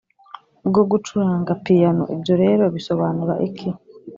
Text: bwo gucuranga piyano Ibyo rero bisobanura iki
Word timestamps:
bwo 0.67 0.81
gucuranga 0.91 1.51
piyano 1.63 2.03
Ibyo 2.15 2.33
rero 2.43 2.63
bisobanura 2.75 3.33
iki 3.47 3.69